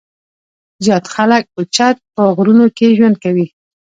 [0.85, 3.51] زيات خلک اوچت پۀ غرونو کښې ژوند کوي ـ